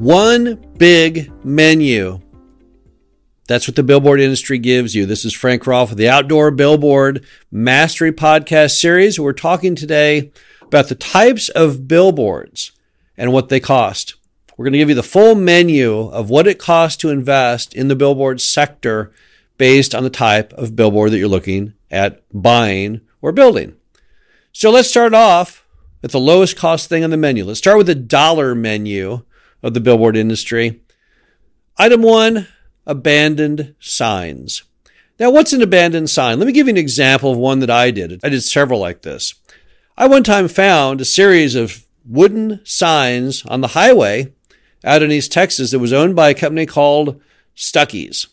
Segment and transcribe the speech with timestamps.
[0.00, 2.20] One big menu.
[3.46, 5.04] That's what the billboard industry gives you.
[5.04, 9.20] This is Frank Rolfe of the Outdoor Billboard Mastery Podcast Series.
[9.20, 10.32] We're talking today
[10.62, 12.72] about the types of billboards
[13.18, 14.14] and what they cost.
[14.56, 17.88] We're going to give you the full menu of what it costs to invest in
[17.88, 19.12] the billboard sector
[19.58, 23.76] based on the type of billboard that you're looking at buying or building.
[24.50, 25.66] So let's start off
[26.02, 27.44] at the lowest cost thing on the menu.
[27.44, 29.24] Let's start with the dollar menu
[29.62, 30.80] of the billboard industry.
[31.76, 32.48] Item one,
[32.86, 34.64] abandoned signs.
[35.18, 36.38] Now, what's an abandoned sign?
[36.38, 38.20] Let me give you an example of one that I did.
[38.24, 39.34] I did several like this.
[39.96, 44.32] I one time found a series of wooden signs on the highway
[44.82, 47.20] out in East Texas that was owned by a company called
[47.54, 48.28] Stuckey's.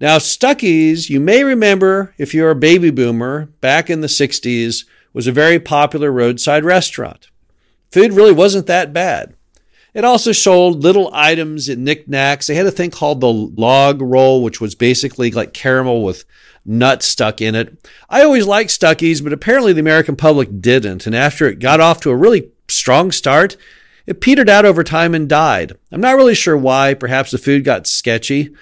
[0.00, 5.28] Now, Stuckey's, you may remember if you're a baby boomer, back in the 60s, was
[5.28, 7.28] a very popular roadside restaurant.
[7.92, 9.34] Food really wasn't that bad.
[9.94, 12.48] It also sold little items and knickknacks.
[12.48, 16.24] They had a thing called the log roll, which was basically like caramel with
[16.64, 17.88] nuts stuck in it.
[18.10, 21.06] I always liked Stuckey's, but apparently the American public didn't.
[21.06, 23.56] And after it got off to a really strong start,
[24.06, 25.72] it petered out over time and died.
[25.92, 26.94] I'm not really sure why.
[26.94, 28.54] Perhaps the food got sketchy.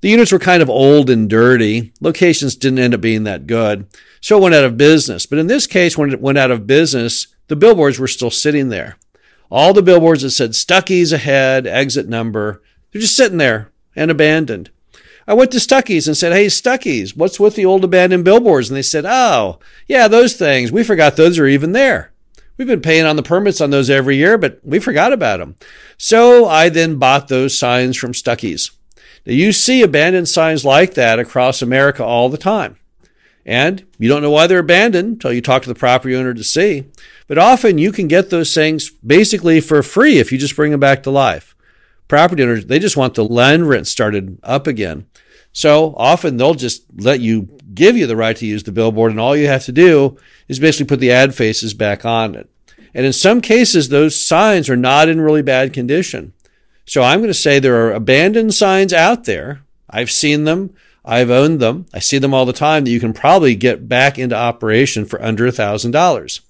[0.00, 1.92] The units were kind of old and dirty.
[2.00, 3.86] Locations didn't end up being that good.
[4.20, 5.26] So it went out of business.
[5.26, 8.70] But in this case, when it went out of business, the billboards were still sitting
[8.70, 8.96] there.
[9.50, 12.62] All the billboards that said Stuckey's ahead, exit number,
[12.92, 14.70] they're just sitting there and abandoned.
[15.26, 18.68] I went to Stuckey's and said, Hey, Stuckey's, what's with the old abandoned billboards?
[18.68, 20.72] And they said, Oh, yeah, those things.
[20.72, 22.12] We forgot those are even there.
[22.56, 25.56] We've been paying on the permits on those every year, but we forgot about them.
[25.96, 28.70] So I then bought those signs from Stuckey's.
[29.24, 32.76] Now you see abandoned signs like that across America all the time.
[33.46, 36.44] And you don't know why they're abandoned until you talk to the property owner to
[36.44, 36.84] see.
[37.26, 40.80] But often you can get those things basically for free if you just bring them
[40.80, 41.54] back to life.
[42.06, 45.06] Property owners, they just want the land rent started up again.
[45.52, 49.20] So often they'll just let you give you the right to use the billboard, and
[49.20, 50.18] all you have to do
[50.48, 52.48] is basically put the ad faces back on it.
[52.94, 56.32] And in some cases, those signs are not in really bad condition.
[56.84, 59.62] So I'm going to say there are abandoned signs out there.
[59.88, 60.74] I've seen them.
[61.04, 61.86] I've owned them.
[61.94, 65.22] I see them all the time that you can probably get back into operation for
[65.22, 66.40] under a thousand dollars.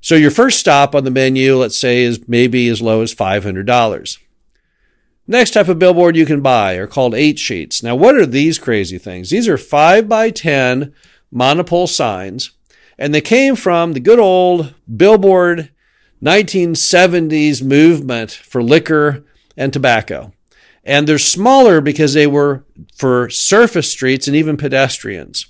[0.00, 4.18] So your first stop on the menu, let's say, is maybe as low as $500.
[5.26, 7.82] Next type of billboard you can buy are called eight sheets.
[7.82, 9.30] Now, what are these crazy things?
[9.30, 10.94] These are five by 10
[11.30, 12.52] monopole signs,
[12.96, 15.70] and they came from the good old billboard
[16.22, 19.24] 1970s movement for liquor
[19.56, 20.32] and tobacco.
[20.88, 22.64] And they're smaller because they were
[22.96, 25.46] for surface streets and even pedestrians.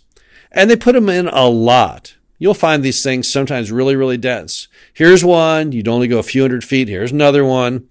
[0.51, 2.17] And they put them in a lot.
[2.41, 4.67] You'll find these things sometimes really, really dense.
[4.93, 5.71] Here's one.
[5.71, 6.89] You'd only go a few hundred feet.
[6.89, 7.89] Here's another one.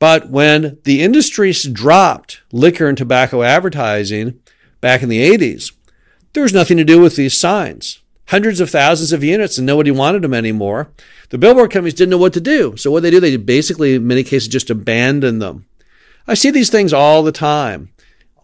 [0.00, 4.40] But when the industries dropped liquor and tobacco advertising
[4.80, 5.70] back in the 80s,
[6.32, 8.00] there was nothing to do with these signs.
[8.26, 10.90] Hundreds of thousands of units and nobody wanted them anymore.
[11.30, 12.76] The billboard companies didn't know what to do.
[12.76, 15.66] So what they do, they basically, in many cases, just abandon them.
[16.26, 17.92] I see these things all the time,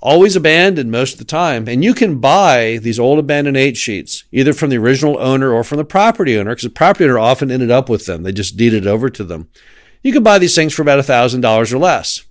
[0.00, 1.68] always abandoned most of the time.
[1.68, 5.64] And you can buy these old abandoned eight sheets, either from the original owner or
[5.64, 8.22] from the property owner, because the property owner often ended up with them.
[8.22, 9.48] They just deeded over to them.
[10.02, 12.22] You can buy these things for about $1,000 or less.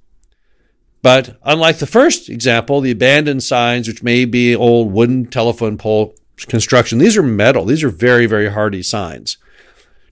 [1.02, 6.16] But unlike the first example, the abandoned signs, which may be old wooden telephone pole
[6.48, 7.66] construction, these are metal.
[7.66, 9.38] These are very, very hardy signs.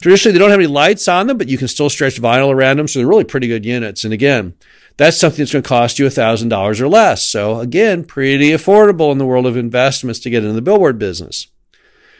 [0.01, 2.77] Traditionally, they don't have any lights on them, but you can still stretch vinyl around
[2.77, 2.87] them.
[2.87, 4.03] So they're really pretty good units.
[4.03, 4.53] And again,
[4.97, 7.25] that's something that's going to cost you $1,000 or less.
[7.25, 11.47] So again, pretty affordable in the world of investments to get into the billboard business.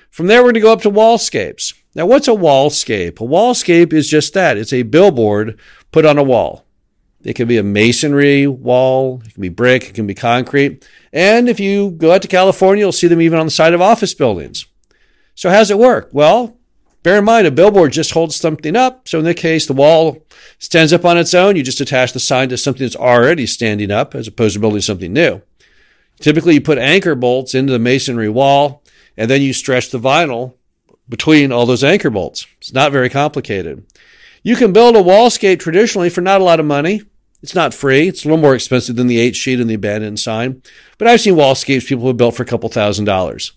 [0.09, 1.73] From there, we're going to go up to wallscapes.
[1.93, 3.21] Now, what's a wallscape?
[3.21, 4.57] A wallscape is just that.
[4.57, 5.59] It's a billboard
[5.91, 6.65] put on a wall.
[7.23, 10.87] It can be a masonry wall, it can be brick, it can be concrete.
[11.11, 13.81] And if you go out to California, you'll see them even on the side of
[13.81, 14.67] office buildings.
[15.33, 16.09] So how does it work?
[16.11, 16.57] Well,
[17.05, 19.07] Bear in mind, a billboard just holds something up.
[19.07, 20.25] So in this case, the wall
[20.57, 21.55] stands up on its own.
[21.55, 24.81] You just attach the sign to something that's already standing up as opposed to building
[24.81, 25.43] something new.
[26.19, 28.81] Typically, you put anchor bolts into the masonry wall
[29.15, 30.55] and then you stretch the vinyl
[31.07, 32.47] between all those anchor bolts.
[32.57, 33.85] It's not very complicated.
[34.41, 37.03] You can build a wallscape traditionally for not a lot of money.
[37.43, 38.07] It's not free.
[38.07, 40.63] It's a little more expensive than the eight sheet and the abandoned sign.
[40.97, 43.51] But I've seen wallscapes people have built for a couple thousand dollars.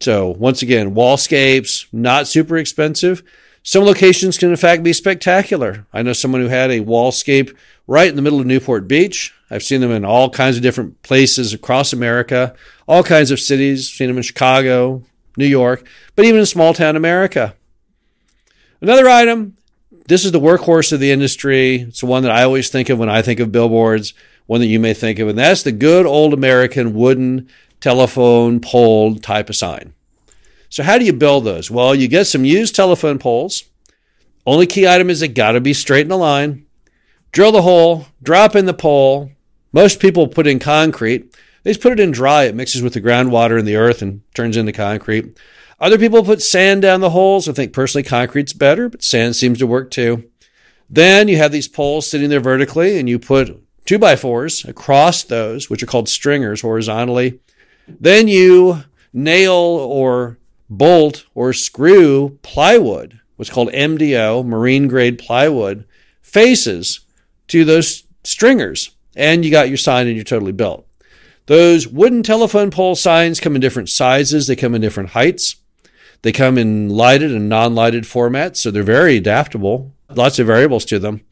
[0.00, 3.22] So once again, wallscapes, not super expensive.
[3.62, 5.86] Some locations can in fact be spectacular.
[5.92, 7.54] I know someone who had a wallscape
[7.86, 9.34] right in the middle of Newport Beach.
[9.50, 12.54] I've seen them in all kinds of different places across America,
[12.88, 13.90] all kinds of cities.
[13.90, 15.02] Seen them in Chicago,
[15.36, 15.86] New York,
[16.16, 17.54] but even in small town America.
[18.80, 19.56] Another item.
[20.06, 21.82] This is the workhorse of the industry.
[21.82, 24.14] It's the one that I always think of when I think of billboards,
[24.46, 27.48] one that you may think of, and that's the good old American wooden
[27.80, 29.94] telephone pole type of sign.
[30.68, 31.70] So, how do you build those?
[31.70, 33.64] Well, you get some used telephone poles.
[34.46, 36.66] Only key item is they got to be straight in a line.
[37.32, 39.30] Drill the hole, drop in the pole.
[39.72, 41.36] Most people put in concrete.
[41.62, 42.44] They just put it in dry.
[42.44, 45.36] It mixes with the groundwater and the earth and turns into concrete.
[45.78, 47.48] Other people put sand down the holes.
[47.48, 50.30] I think personally concrete's better, but sand seems to work too.
[50.88, 55.22] Then you have these poles sitting there vertically and you put two by fours across
[55.22, 57.40] those, which are called stringers horizontally.
[57.98, 60.38] Then you nail or
[60.68, 65.84] bolt or screw plywood, what's called MDO, marine grade plywood,
[66.22, 67.00] faces
[67.48, 68.90] to those stringers.
[69.16, 70.86] And you got your sign and you're totally built.
[71.46, 75.56] Those wooden telephone pole signs come in different sizes, they come in different heights.
[76.22, 80.84] They come in lighted and non lighted formats, so they're very adaptable, lots of variables
[80.86, 81.22] to them.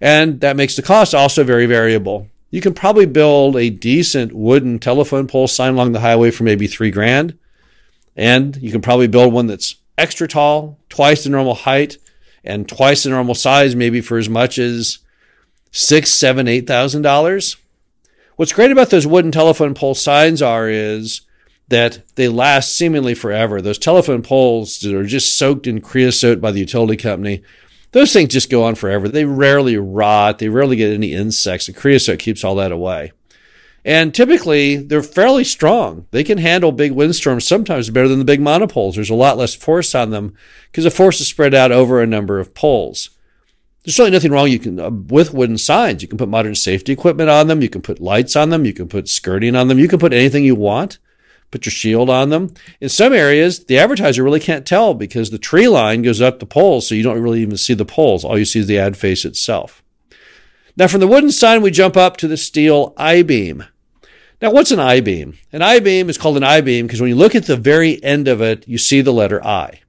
[0.00, 2.28] And that makes the cost also very variable.
[2.50, 6.66] You can probably build a decent wooden telephone pole sign along the highway for maybe
[6.66, 7.38] three grand.
[8.14, 11.98] And you can probably build one that's extra tall, twice the normal height,
[12.44, 14.98] and twice the normal size, maybe for as much as
[15.72, 17.56] six, seven, eight thousand dollars.
[18.36, 21.22] What's great about those wooden telephone pole signs are is
[21.68, 23.60] that they last seemingly forever.
[23.60, 27.42] Those telephone poles that are just soaked in creosote by the utility company,
[27.92, 29.08] those things just go on forever.
[29.08, 30.38] They rarely rot.
[30.38, 31.66] They rarely get any insects.
[31.66, 33.12] The creosote keeps all that away.
[33.84, 36.06] And typically, they're fairly strong.
[36.10, 38.96] They can handle big windstorms sometimes better than the big monopoles.
[38.96, 40.34] There's a lot less force on them
[40.70, 43.10] because the force is spread out over a number of poles.
[43.84, 46.02] There's certainly nothing wrong you can uh, with wooden signs.
[46.02, 47.62] You can put modern safety equipment on them.
[47.62, 48.64] You can put lights on them.
[48.64, 49.78] You can put skirting on them.
[49.78, 50.98] You can put anything you want
[51.50, 52.54] put your shield on them.
[52.80, 56.46] In some areas, the advertiser really can't tell because the tree line goes up the
[56.46, 58.24] poles, so you don't really even see the poles.
[58.24, 59.82] All you see is the ad face itself.
[60.76, 63.64] Now, from the wooden sign, we jump up to the steel I beam.
[64.42, 65.38] Now, what's an I beam?
[65.52, 68.02] An I beam is called an I beam because when you look at the very
[68.04, 69.80] end of it, you see the letter I.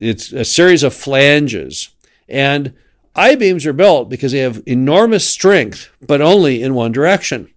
[0.00, 1.90] It's a series of flanges.
[2.28, 2.74] And
[3.14, 7.50] I beams are built because they have enormous strength, but only in one direction.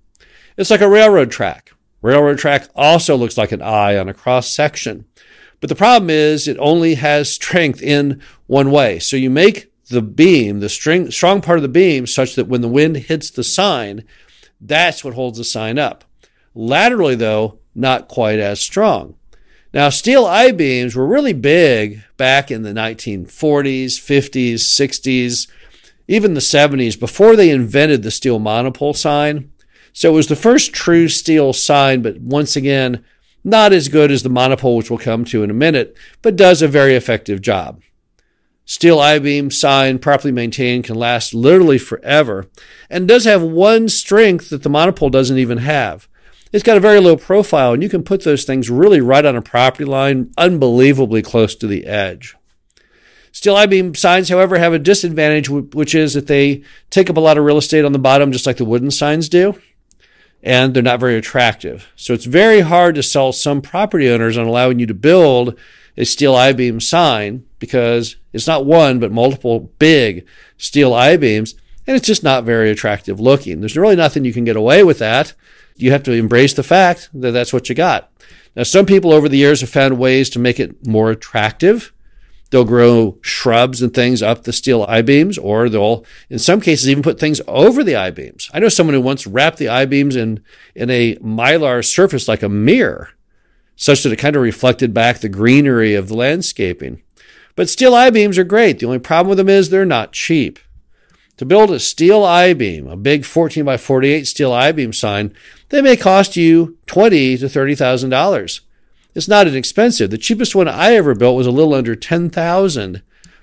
[0.58, 1.69] It's like a railroad track.
[2.02, 5.06] Railroad track also looks like an I on a cross section.
[5.60, 9.00] But the problem is it only has strength in one way.
[9.00, 12.62] So you make the beam, the string, strong part of the beam, such that when
[12.62, 14.06] the wind hits the sign,
[14.62, 16.06] that's what holds the sign up.
[16.54, 19.16] Laterally, though, not quite as strong.
[19.74, 25.48] Now, steel I beams were really big back in the 1940s, 50s, 60s,
[26.08, 29.52] even the 70s, before they invented the steel monopole sign.
[29.94, 33.04] So it was the first true steel sign, but once again,
[33.44, 36.62] not as good as the monopole, which we'll come to in a minute, but does
[36.62, 37.82] a very effective job.
[38.66, 42.46] Steel I-beam sign, properly maintained, can last literally forever
[42.90, 46.08] and does have one strength that the monopole doesn't even have.
[46.52, 49.36] It's got a very low profile, and you can put those things really right on
[49.36, 52.36] a property line, unbelievably close to the edge.
[53.32, 57.38] Steel I-beam signs, however, have a disadvantage, which is that they take up a lot
[57.38, 59.60] of real estate on the bottom, just like the wooden signs do
[60.42, 61.92] and they're not very attractive.
[61.96, 65.58] So it's very hard to sell some property owners on allowing you to build
[65.98, 70.26] a steel I-beam sign because it's not one, but multiple big
[70.58, 71.56] steel I-beams,
[71.86, 73.60] and it's just not very attractive looking.
[73.60, 75.34] There's really nothing you can get away with that.
[75.76, 78.12] You have to embrace the fact that that's what you got.
[78.56, 81.92] Now, some people over the years have found ways to make it more attractive
[82.50, 86.90] They'll grow shrubs and things up the steel I beams, or they'll, in some cases,
[86.90, 88.50] even put things over the I beams.
[88.54, 92.42] I know someone who once wrapped the I beams in, in a mylar surface like
[92.42, 93.10] a mirror,
[93.76, 97.04] such that it kind of reflected back the greenery of the landscaping.
[97.56, 98.80] But steel I beams are great.
[98.80, 100.60] The only problem with them is they're not cheap.
[101.38, 105.34] To build a steel I beam, a big 14 by 48 steel I beam sign,
[105.70, 108.62] they may cost you twenty to thirty thousand dollars.
[109.16, 110.12] It's not inexpensive.
[110.12, 113.02] The cheapest one I ever built was a little under 10,000.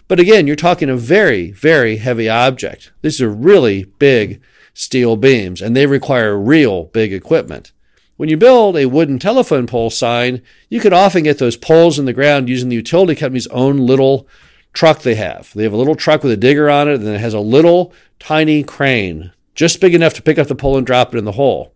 [0.08, 2.92] But again, you're talking a very, very heavy object.
[3.02, 4.40] These are really big
[4.72, 7.72] steel beams and they require real big equipment.
[8.16, 12.04] When you build a wooden telephone pole sign, you can often get those poles in
[12.04, 14.28] the ground using the utility company's own little
[14.72, 15.52] truck they have.
[15.54, 17.92] They have a little truck with a digger on it and it has a little
[18.18, 21.32] tiny crane just big enough to pick up the pole and drop it in the
[21.32, 21.74] hole.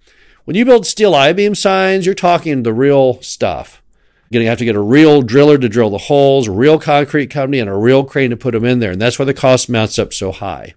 [0.50, 3.80] When you build steel I beam signs, you're talking the real stuff.
[4.28, 6.76] You're going to have to get a real driller to drill the holes, a real
[6.76, 8.90] concrete company, and a real crane to put them in there.
[8.90, 10.74] And that's why the cost mounts up so high.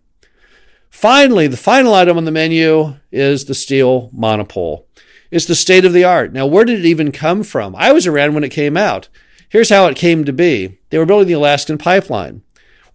[0.92, 4.86] Finally, the final item on the menu is the steel monopole.
[5.32, 6.34] It's the state of the art.
[6.34, 7.76] Now, where did it even come from?
[7.76, 9.10] I was around when it came out.
[9.50, 12.44] Here's how it came to be they were building the Alaskan pipeline.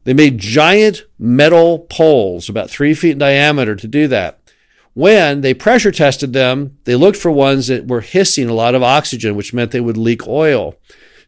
[0.04, 4.37] They made giant metal poles, about three feet in diameter, to do that.
[4.98, 8.82] When they pressure tested them, they looked for ones that were hissing a lot of
[8.82, 10.74] oxygen, which meant they would leak oil.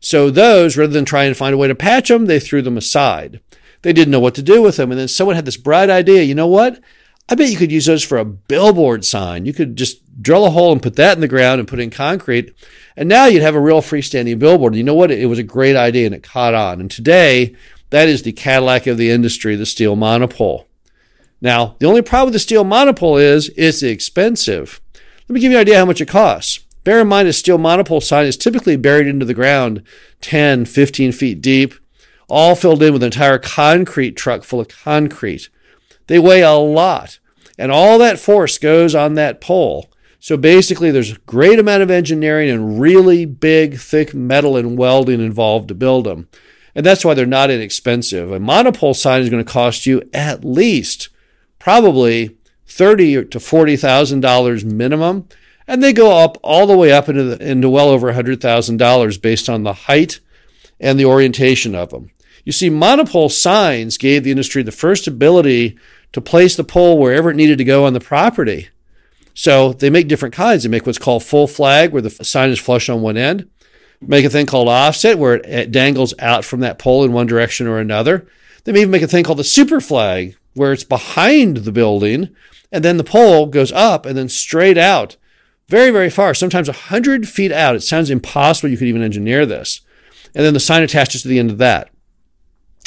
[0.00, 2.76] So those, rather than trying to find a way to patch them, they threw them
[2.76, 3.38] aside.
[3.82, 4.90] They didn't know what to do with them.
[4.90, 6.24] And then someone had this bright idea.
[6.24, 6.80] You know what?
[7.28, 9.46] I bet you could use those for a billboard sign.
[9.46, 11.90] You could just drill a hole and put that in the ground and put in
[11.90, 12.52] concrete.
[12.96, 14.72] And now you'd have a real freestanding billboard.
[14.72, 15.12] And you know what?
[15.12, 16.80] It was a great idea and it caught on.
[16.80, 17.54] And today,
[17.90, 20.66] that is the Cadillac of the industry, the steel monopole.
[21.40, 24.80] Now, the only problem with the steel monopole is it's expensive.
[25.28, 26.60] Let me give you an idea how much it costs.
[26.84, 29.82] Bear in mind a steel monopole sign is typically buried into the ground
[30.22, 31.74] 10, 15 feet deep,
[32.28, 35.48] all filled in with an entire concrete truck full of concrete.
[36.06, 37.18] They weigh a lot,
[37.58, 39.90] and all that force goes on that pole.
[40.18, 45.20] So basically, there's a great amount of engineering and really big, thick metal and welding
[45.20, 46.28] involved to build them.
[46.74, 48.30] And that's why they're not inexpensive.
[48.30, 51.08] A monopole sign is going to cost you at least
[51.60, 52.36] probably
[52.66, 55.28] thirty to forty thousand dollars minimum,
[55.68, 58.78] and they go up all the way up into the, into well over hundred thousand
[58.78, 60.18] dollars based on the height
[60.80, 62.10] and the orientation of them.
[62.44, 65.78] You see, monopole signs gave the industry the first ability
[66.12, 68.68] to place the pole wherever it needed to go on the property.
[69.34, 70.62] So they make different kinds.
[70.62, 73.48] They make what's called full flag, where the sign is flush on one end.
[74.00, 77.66] Make a thing called offset, where it, dangles out from that pole in one direction
[77.66, 78.26] or another.
[78.64, 82.34] They may even make a thing called the super flag, where it's behind the building
[82.72, 85.16] and then the pole goes up and then straight out
[85.68, 87.76] very, very far, sometimes 100 feet out.
[87.76, 89.80] It sounds impossible you could even engineer this.
[90.34, 91.90] And then the sign attaches to the end of that.